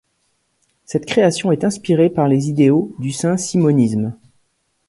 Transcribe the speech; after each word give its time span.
Cette 0.83 1.05
création 1.05 1.51
est 1.51 1.63
inspirée 1.63 2.09
par 2.09 2.27
les 2.27 2.49
idéaux 2.49 2.95
du 2.97 3.11
Saint-simonisme. 3.11 4.17